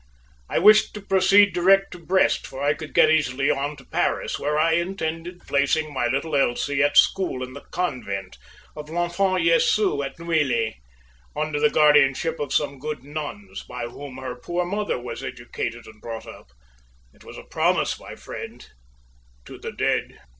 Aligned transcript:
I 0.49 0.57
wished 0.57 0.95
to 0.95 1.01
proceed 1.01 1.53
direct 1.53 1.91
to 1.91 1.99
Brest, 1.99 2.47
for 2.47 2.63
I 2.63 2.73
could 2.73 2.95
get 2.95 3.11
easily 3.11 3.51
on 3.51 3.75
to 3.75 3.85
Paris, 3.85 4.39
where 4.39 4.57
I 4.57 4.71
intended 4.71 5.45
placing 5.45 5.93
my 5.93 6.07
little 6.07 6.35
Elsie 6.35 6.81
at 6.81 6.97
school 6.97 7.43
in 7.43 7.53
the 7.53 7.61
convent 7.69 8.39
of 8.75 8.89
L'enfant 8.89 9.43
Jesu, 9.45 10.01
at 10.01 10.17
Neuilly, 10.17 10.81
under 11.35 11.59
the 11.59 11.69
guardianship 11.69 12.39
of 12.39 12.51
some 12.51 12.79
good 12.79 13.03
nuns, 13.03 13.61
by 13.61 13.83
whom 13.83 14.17
her 14.17 14.33
poor 14.35 14.65
mother 14.65 14.97
was 14.97 15.23
educated 15.23 15.85
and 15.85 16.01
brought 16.01 16.25
up. 16.25 16.47
It 17.13 17.23
was 17.23 17.37
a 17.37 17.43
promise, 17.43 17.99
my 17.99 18.15
friend, 18.15 18.67
to 19.45 19.59
the 19.59 19.71
dead." 19.71 20.17